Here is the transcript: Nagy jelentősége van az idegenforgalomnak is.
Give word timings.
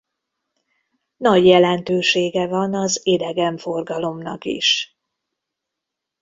Nagy 1.17 1.45
jelentősége 1.45 2.47
van 2.47 2.73
az 2.75 2.99
idegenforgalomnak 3.03 4.45
is. 4.45 4.97